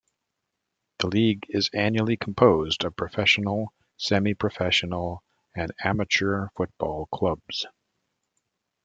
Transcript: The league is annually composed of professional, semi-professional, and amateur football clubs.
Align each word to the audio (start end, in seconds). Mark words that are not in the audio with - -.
The 0.97 1.05
league 1.09 1.43
is 1.49 1.69
annually 1.75 2.17
composed 2.17 2.83
of 2.85 2.95
professional, 2.95 3.71
semi-professional, 3.97 5.23
and 5.55 5.71
amateur 5.85 6.47
football 6.57 7.05
clubs. 7.13 7.67